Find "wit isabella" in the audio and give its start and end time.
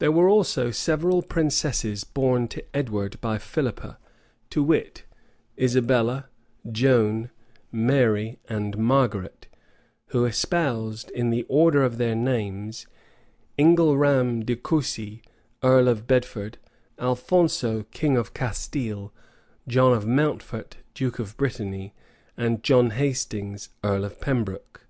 4.62-6.26